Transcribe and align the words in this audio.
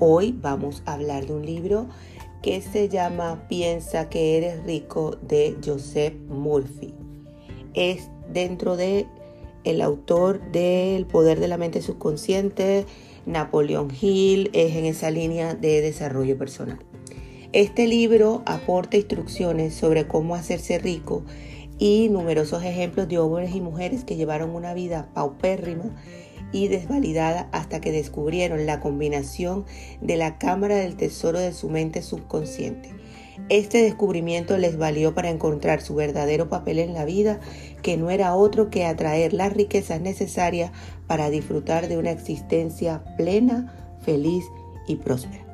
Hoy 0.00 0.32
vamos 0.40 0.84
a 0.86 0.92
hablar 0.92 1.26
de 1.26 1.32
un 1.32 1.44
libro 1.44 1.88
que 2.40 2.60
se 2.60 2.88
llama 2.88 3.48
Piensa 3.48 4.08
que 4.08 4.36
eres 4.36 4.62
rico 4.62 5.16
de 5.22 5.56
Joseph 5.64 6.14
Murphy. 6.28 6.94
Es 7.74 8.08
dentro 8.32 8.76
de 8.76 9.06
el 9.64 9.82
autor 9.82 10.40
del 10.52 11.04
Poder 11.04 11.40
de 11.40 11.48
la 11.48 11.56
Mente 11.56 11.82
Subconsciente, 11.82 12.86
Napoleón 13.26 13.88
Hill, 14.00 14.50
es 14.52 14.76
en 14.76 14.84
esa 14.84 15.10
línea 15.10 15.54
de 15.54 15.80
desarrollo 15.80 16.38
personal. 16.38 16.78
Este 17.52 17.88
libro 17.88 18.42
aporta 18.46 18.96
instrucciones 18.96 19.74
sobre 19.74 20.06
cómo 20.06 20.36
hacerse 20.36 20.78
rico 20.78 21.24
y 21.80 22.08
numerosos 22.08 22.62
ejemplos 22.62 23.08
de 23.08 23.18
hombres 23.18 23.52
y 23.52 23.60
mujeres 23.60 24.04
que 24.04 24.14
llevaron 24.14 24.50
una 24.50 24.74
vida 24.74 25.10
paupérrima 25.12 25.90
y 26.52 26.68
desvalidada 26.68 27.48
hasta 27.52 27.80
que 27.80 27.92
descubrieron 27.92 28.66
la 28.66 28.80
combinación 28.80 29.66
de 30.00 30.16
la 30.16 30.38
cámara 30.38 30.76
del 30.76 30.96
tesoro 30.96 31.38
de 31.38 31.52
su 31.52 31.68
mente 31.68 32.02
subconsciente. 32.02 32.90
Este 33.48 33.82
descubrimiento 33.82 34.58
les 34.58 34.76
valió 34.76 35.14
para 35.14 35.30
encontrar 35.30 35.80
su 35.80 35.94
verdadero 35.94 36.48
papel 36.48 36.78
en 36.80 36.92
la 36.92 37.04
vida, 37.04 37.40
que 37.82 37.96
no 37.96 38.10
era 38.10 38.34
otro 38.34 38.68
que 38.68 38.84
atraer 38.84 39.32
las 39.32 39.54
riquezas 39.54 40.00
necesarias 40.00 40.72
para 41.06 41.30
disfrutar 41.30 41.88
de 41.88 41.96
una 41.96 42.10
existencia 42.10 43.02
plena, 43.16 43.72
feliz 44.00 44.44
y 44.86 44.96
próspera. 44.96 45.44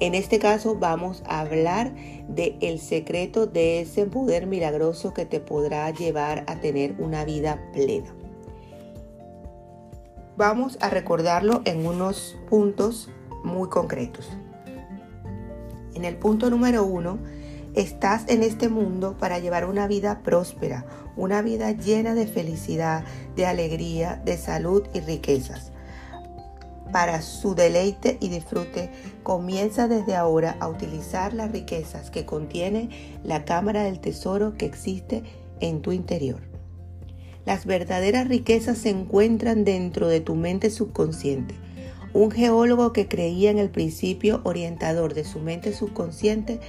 En 0.00 0.14
este 0.14 0.38
caso 0.38 0.76
vamos 0.76 1.22
a 1.26 1.40
hablar 1.40 1.94
de 2.28 2.56
el 2.60 2.78
secreto 2.80 3.46
de 3.46 3.80
ese 3.80 4.06
poder 4.06 4.46
milagroso 4.46 5.14
que 5.14 5.24
te 5.24 5.40
podrá 5.40 5.90
llevar 5.90 6.44
a 6.46 6.60
tener 6.60 6.94
una 6.98 7.24
vida 7.24 7.60
plena. 7.72 8.23
Vamos 10.36 10.78
a 10.80 10.90
recordarlo 10.90 11.62
en 11.64 11.86
unos 11.86 12.36
puntos 12.48 13.10
muy 13.44 13.68
concretos. 13.68 14.28
En 15.94 16.04
el 16.04 16.16
punto 16.16 16.50
número 16.50 16.84
uno, 16.84 17.18
estás 17.74 18.24
en 18.28 18.42
este 18.42 18.68
mundo 18.68 19.16
para 19.18 19.38
llevar 19.38 19.64
una 19.64 19.86
vida 19.86 20.20
próspera, 20.22 20.86
una 21.16 21.42
vida 21.42 21.70
llena 21.72 22.14
de 22.14 22.26
felicidad, 22.26 23.04
de 23.36 23.46
alegría, 23.46 24.20
de 24.24 24.36
salud 24.36 24.82
y 24.92 25.00
riquezas 25.00 25.72
para 26.94 27.22
su 27.22 27.56
deleite 27.56 28.18
y 28.20 28.28
disfrute, 28.28 28.88
comienza 29.24 29.88
desde 29.88 30.14
ahora 30.14 30.56
a 30.60 30.68
utilizar 30.68 31.34
las 31.34 31.50
riquezas 31.50 32.08
que 32.12 32.24
contiene 32.24 33.18
la 33.24 33.44
cámara 33.44 33.82
del 33.82 33.98
tesoro 33.98 34.56
que 34.56 34.66
existe 34.66 35.24
en 35.58 35.82
tu 35.82 35.90
interior. 35.90 36.53
Las 37.46 37.66
verdaderas 37.66 38.28
riquezas 38.28 38.78
se 38.78 38.90
encuentran 38.90 39.64
dentro 39.64 40.08
de 40.08 40.20
tu 40.20 40.34
mente 40.34 40.70
subconsciente. 40.70 41.54
Un 42.12 42.30
geólogo 42.30 42.92
que 42.92 43.08
creía 43.08 43.50
en 43.50 43.58
el 43.58 43.70
principio 43.70 44.40
orientador 44.44 45.14
de 45.14 45.24
su 45.24 45.40
mente 45.40 45.72
subconsciente 45.72 46.60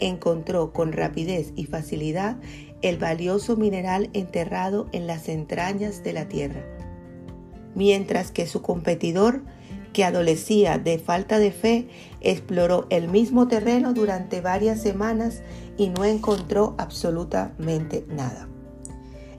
encontró 0.00 0.72
con 0.72 0.92
rapidez 0.92 1.52
y 1.56 1.64
facilidad 1.64 2.36
el 2.82 2.98
valioso 2.98 3.56
mineral 3.56 4.10
enterrado 4.12 4.88
en 4.92 5.06
las 5.06 5.28
entrañas 5.28 6.04
de 6.04 6.12
la 6.12 6.28
tierra, 6.28 6.64
mientras 7.74 8.30
que 8.30 8.46
su 8.46 8.62
competidor 8.62 9.42
que 9.92 10.04
adolecía 10.04 10.78
de 10.78 10.98
falta 10.98 11.38
de 11.38 11.50
fe, 11.50 11.88
exploró 12.20 12.86
el 12.90 13.08
mismo 13.08 13.48
terreno 13.48 13.94
durante 13.94 14.40
varias 14.40 14.80
semanas 14.80 15.42
y 15.76 15.88
no 15.88 16.04
encontró 16.04 16.74
absolutamente 16.78 18.04
nada. 18.08 18.48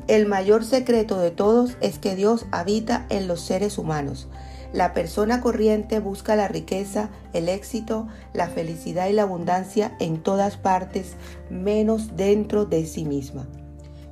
El 0.10 0.26
mayor 0.26 0.66
secreto 0.66 1.20
de 1.20 1.30
todos 1.30 1.78
es 1.82 2.00
que 2.00 2.16
Dios 2.16 2.48
habita 2.50 3.06
en 3.10 3.28
los 3.28 3.42
seres 3.42 3.78
humanos. 3.78 4.28
La 4.74 4.92
persona 4.92 5.40
corriente 5.40 6.00
busca 6.00 6.36
la 6.36 6.48
riqueza, 6.48 7.12
el 7.32 7.48
éxito, 7.48 8.08
la 8.34 8.48
felicidad 8.48 9.08
y 9.08 9.14
la 9.14 9.22
abundancia 9.22 9.96
en 10.00 10.24
todas 10.24 10.58
partes, 10.58 11.14
menos 11.52 12.17
dentro 12.17 12.66
de 12.66 12.88
sí 12.88 13.06
misma. 13.06 13.48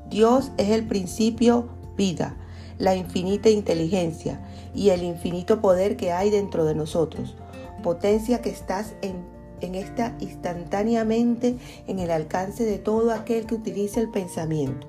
Dios 0.07 0.51
es 0.57 0.69
el 0.69 0.85
principio 0.85 1.67
vida, 1.97 2.38
la 2.77 2.95
infinita 2.95 3.50
inteligencia 3.50 4.39
y 4.75 4.89
el 4.89 5.01
infinito 5.01 5.61
poder 5.61 5.97
que 5.97 6.11
hay 6.11 6.29
dentro 6.29 6.63
de 6.66 6.75
nosotros. 6.75 7.35
Potencia 7.81 8.39
que 8.44 8.51
estás 8.51 8.94
en, 9.01 9.25
esta 9.73 10.16
instantáneamente 10.19 11.57
en 11.88 11.97
el 11.97 12.11
alcance 12.11 12.66
de 12.66 12.77
todo 12.77 13.11
aquel 13.13 13.47
que 13.47 13.55
utilice 13.55 14.00
el 14.00 14.11
pensamiento. 14.11 14.88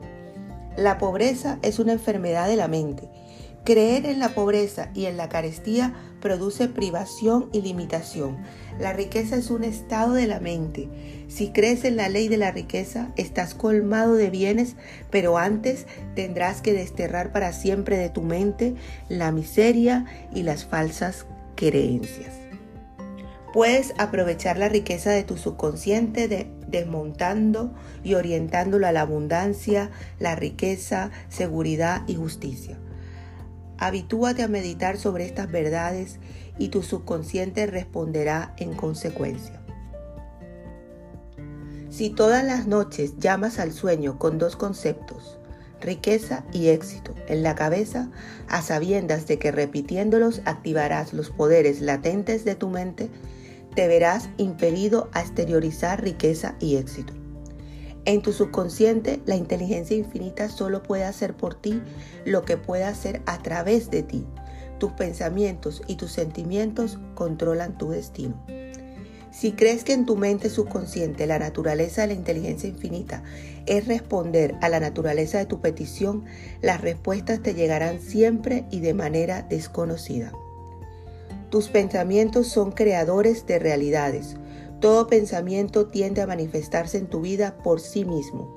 La 0.77 0.99
pobreza 0.99 1.59
es 1.63 1.79
una 1.79 1.93
enfermedad 1.93 2.49
de 2.49 2.57
la 2.57 2.69
mente 2.69 3.09
Creer 3.69 4.07
en 4.07 4.19
la 4.19 4.31
pobreza 4.31 4.89
y 4.95 5.05
en 5.05 5.19
la 5.19 5.29
carestía 5.29 5.93
produce 6.23 6.69
privación 6.69 7.51
y 7.53 7.61
limitación. 7.61 8.39
La 8.81 8.95
riqueza 8.95 9.37
es 9.37 9.51
un 9.51 9.63
estado 9.63 10.15
de 10.15 10.27
la 10.27 10.41
mente. 10.41 10.89
Si 11.29 11.51
crees 11.51 11.85
en 11.85 11.97
la 11.97 12.09
ley 12.09 12.29
de 12.29 12.39
la 12.39 12.51
riqueza, 12.51 13.13
estás 13.17 13.53
colmado 13.53 14.15
de 14.15 14.31
bienes, 14.31 14.77
pero 15.11 15.37
antes 15.37 15.87
tendrás 16.15 16.63
que 16.63 16.73
desterrar 16.73 17.31
para 17.31 17.53
siempre 17.53 17.99
de 17.99 18.09
tu 18.09 18.23
mente 18.23 18.75
la 19.11 19.33
miseria 19.33 20.07
y 20.35 20.45
las 20.45 20.65
falsas 20.65 21.27
creencias. 21.55 22.48
Puedes 23.53 23.95
aprovechar 23.97 24.59
la 24.59 24.69
riqueza 24.69 25.11
de 25.11 25.25
tu 25.25 25.39
subconsciente 25.39 26.51
desmontando 26.67 27.73
y 28.05 28.15
orientándolo 28.15 28.87
a 28.87 28.93
la 28.93 29.01
abundancia, 29.01 29.91
la 30.19 30.37
riqueza, 30.37 31.11
seguridad 31.31 32.03
y 32.07 32.15
justicia. 32.15 32.79
Habitúate 33.79 34.43
a 34.43 34.49
meditar 34.49 34.99
sobre 34.99 35.25
estas 35.25 35.51
verdades 35.51 36.19
y 36.59 36.69
tu 36.69 36.83
subconsciente 36.83 37.67
responderá 37.67 38.55
en 38.59 38.75
consecuencia. 38.75 39.63
Si 41.89 42.11
todas 42.11 42.45
las 42.45 42.67
noches 42.67 43.19
llamas 43.19 43.59
al 43.59 43.73
sueño 43.73 44.19
con 44.19 44.39
dos 44.39 44.57
conceptos, 44.57 45.39
riqueza 45.81 46.45
y 46.53 46.69
éxito, 46.69 47.15
en 47.29 47.43
la 47.43 47.55
cabeza, 47.55 48.11
a 48.49 48.63
sabiendas 48.63 49.27
de 49.27 49.39
que 49.39 49.53
repitiéndolos 49.53 50.43
activarás 50.45 51.13
los 51.13 51.31
poderes 51.31 51.81
latentes 51.81 52.45
de 52.45 52.57
tu 52.57 52.69
mente, 52.69 53.11
te 53.75 53.89
verás 53.89 54.29
impedido 54.37 55.09
a 55.13 55.21
exteriorizar 55.21 56.03
riqueza 56.03 56.57
y 56.61 56.77
éxito. 56.77 57.13
En 58.05 58.23
tu 58.23 58.33
subconsciente, 58.33 59.21
la 59.27 59.37
inteligencia 59.37 59.97
infinita 59.97 60.49
solo 60.49 60.83
puede 60.83 61.05
hacer 61.05 61.37
por 61.37 61.55
ti 61.55 61.83
lo 62.25 62.43
que 62.45 62.57
puede 62.57 62.85
hacer 62.85 63.21
a 63.27 63.39
través 63.43 63.91
de 63.91 64.03
ti. 64.03 64.27
Tus 64.79 64.93
pensamientos 64.93 65.83
y 65.87 65.97
tus 65.97 66.13
sentimientos 66.13 66.99
controlan 67.15 67.77
tu 67.77 67.91
destino. 67.91 68.43
Si 69.31 69.53
crees 69.53 69.85
que 69.85 69.93
en 69.93 70.07
tu 70.07 70.17
mente 70.17 70.49
subconsciente 70.49 71.27
la 71.27 71.39
naturaleza 71.39 72.03
de 72.03 72.09
la 72.09 72.15
inteligencia 72.15 72.69
infinita 72.69 73.23
es 73.67 73.87
responder 73.87 74.55
a 74.63 74.69
la 74.69 74.81
naturaleza 74.81 75.39
de 75.39 75.47
tu 75.47 75.61
petición, 75.61 76.25
las 76.63 76.81
respuestas 76.81 77.43
te 77.43 77.55
llegarán 77.55 78.01
siempre 78.01 78.65
y 78.71 78.81
de 78.81 78.95
manera 78.95 79.43
desconocida. 79.43 80.33
Tus 81.51 81.69
pensamientos 81.69 82.47
son 82.49 82.73
creadores 82.73 83.47
de 83.47 83.59
realidades. 83.59 84.37
Todo 84.81 85.07
pensamiento 85.07 85.87
tiende 85.87 86.21
a 86.21 86.27
manifestarse 86.27 86.99
en 86.99 87.07
tu 87.07 87.23
vida 87.23 87.57
por 87.65 87.81
sí 87.81 88.05
mismo. 88.05 88.55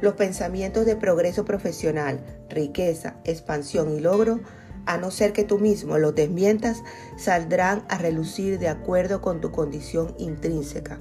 Los 0.00 0.14
pensamientos 0.14 0.86
de 0.86 0.94
progreso 0.94 1.44
profesional, 1.44 2.24
riqueza, 2.48 3.16
expansión 3.24 3.90
y 3.96 4.00
logro, 4.00 4.40
a 4.86 4.96
no 4.96 5.10
ser 5.10 5.32
que 5.32 5.44
tú 5.44 5.58
mismo 5.58 5.98
los 5.98 6.14
desmientas, 6.14 6.82
saldrán 7.18 7.84
a 7.88 7.98
relucir 7.98 8.60
de 8.60 8.68
acuerdo 8.68 9.20
con 9.20 9.40
tu 9.40 9.50
condición 9.50 10.14
intrínseca. 10.16 11.00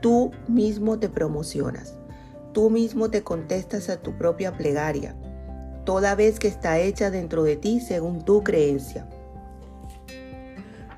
Tú 0.00 0.32
mismo 0.48 0.98
te 0.98 1.08
promocionas. 1.08 1.94
Tú 2.52 2.70
mismo 2.70 3.08
te 3.08 3.22
contestas 3.22 3.88
a 3.88 4.02
tu 4.02 4.18
propia 4.18 4.56
plegaria, 4.56 5.14
toda 5.84 6.16
vez 6.16 6.40
que 6.40 6.48
está 6.48 6.80
hecha 6.80 7.12
dentro 7.12 7.44
de 7.44 7.54
ti 7.56 7.78
según 7.78 8.24
tu 8.24 8.42
creencia. 8.42 9.08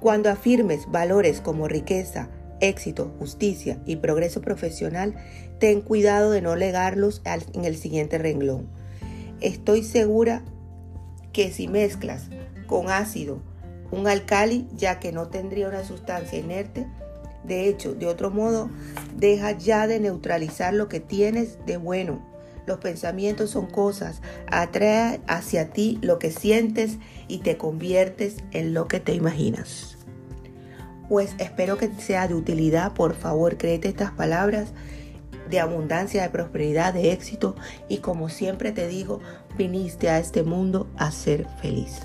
Cuando 0.02 0.30
afirmes 0.30 0.90
valores 0.90 1.40
como 1.40 1.68
riqueza, 1.68 2.28
éxito, 2.58 3.14
justicia 3.20 3.78
y 3.86 3.94
progreso 3.94 4.40
profesional, 4.40 5.14
ten 5.60 5.80
cuidado 5.80 6.32
de 6.32 6.42
no 6.42 6.56
legarlos 6.56 7.22
en 7.24 7.64
el 7.64 7.76
siguiente 7.76 8.18
renglón. 8.18 8.66
Estoy 9.40 9.84
segura 9.84 10.42
que 11.32 11.52
si 11.52 11.68
mezclas 11.68 12.30
con 12.66 12.90
ácido 12.90 13.44
un 13.92 14.08
alcali, 14.08 14.66
ya 14.74 14.98
que 14.98 15.12
no 15.12 15.28
tendría 15.28 15.68
una 15.68 15.84
sustancia 15.84 16.36
inerte, 16.36 16.84
de 17.44 17.68
hecho, 17.68 17.94
de 17.94 18.06
otro 18.06 18.32
modo, 18.32 18.70
deja 19.16 19.52
ya 19.52 19.86
de 19.86 20.00
neutralizar 20.00 20.74
lo 20.74 20.88
que 20.88 20.98
tienes 20.98 21.64
de 21.64 21.76
bueno. 21.76 22.31
Los 22.66 22.78
pensamientos 22.78 23.50
son 23.50 23.66
cosas, 23.66 24.22
atrae 24.46 25.20
hacia 25.26 25.70
ti 25.70 25.98
lo 26.02 26.18
que 26.18 26.30
sientes 26.30 26.98
y 27.28 27.38
te 27.38 27.56
conviertes 27.56 28.36
en 28.52 28.74
lo 28.74 28.88
que 28.88 29.00
te 29.00 29.14
imaginas 29.14 29.92
pues 31.12 31.34
espero 31.36 31.76
que 31.76 31.90
sea 31.98 32.26
de 32.26 32.32
utilidad. 32.32 32.94
Por 32.94 33.14
favor, 33.14 33.58
créete 33.58 33.86
estas 33.86 34.12
palabras 34.12 34.72
de 35.50 35.60
abundancia, 35.60 36.22
de 36.22 36.30
prosperidad, 36.30 36.94
de 36.94 37.12
éxito 37.12 37.54
y 37.86 37.98
como 37.98 38.30
siempre 38.30 38.72
te 38.72 38.88
digo, 38.88 39.20
viniste 39.58 40.08
a 40.08 40.18
este 40.18 40.42
mundo 40.42 40.88
a 40.96 41.10
ser 41.10 41.46
feliz. 41.60 42.00